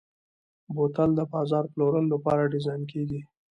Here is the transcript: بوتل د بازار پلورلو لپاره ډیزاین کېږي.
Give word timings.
بوتل 0.75 1.09
د 1.15 1.21
بازار 1.33 1.63
پلورلو 1.71 2.11
لپاره 2.15 2.49
ډیزاین 2.53 2.83
کېږي. 2.91 3.19